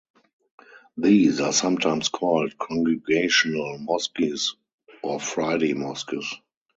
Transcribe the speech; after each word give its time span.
These 0.97 1.39
are 1.41 1.53
sometimes 1.53 2.09
called 2.09 2.57
Congregational 2.57 3.77
mosques 3.77 4.55
or 5.03 5.19
Friday 5.19 5.75
mosques. 5.75 6.33